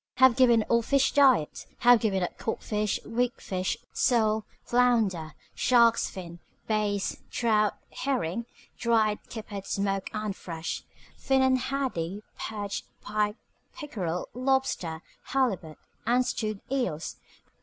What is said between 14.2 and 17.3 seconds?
lobster, halibut, and stewed eels.